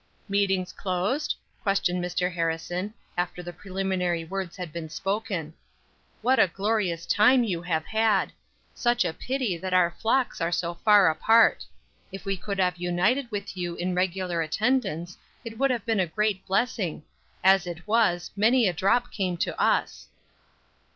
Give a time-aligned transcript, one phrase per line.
[0.27, 2.33] "Meetings closed?" questioned Mr.
[2.33, 5.53] Harrison, after the preliminary words had been spoken.
[6.23, 8.31] "What a glorious time you have had!
[8.73, 11.67] Such a pity that our flocks are so far apart!
[12.11, 16.07] If we could have united with you in regular attendance, it would have been a
[16.07, 17.03] great blessing;
[17.43, 20.07] as it was, many a drop came to us."